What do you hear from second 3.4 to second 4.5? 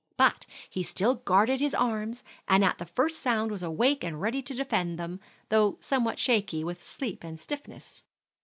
was awake and ready